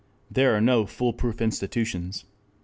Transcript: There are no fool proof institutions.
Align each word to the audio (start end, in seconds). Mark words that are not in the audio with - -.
There 0.31 0.55
are 0.57 0.61
no 0.61 0.87
fool 0.87 1.13
proof 1.13 1.41
institutions. 1.43 2.25